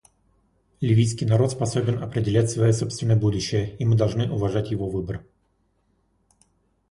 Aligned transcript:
Ливийский 0.81 1.27
народ 1.27 1.51
способен 1.51 2.01
определять 2.01 2.49
свое 2.49 2.73
собственное 2.73 3.15
будущее, 3.17 3.77
и 3.77 3.85
мы 3.85 3.95
должны 3.95 4.31
уважать 4.31 4.71
его 4.71 4.89
выбор. 4.89 5.23